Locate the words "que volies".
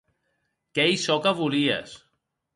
1.23-1.89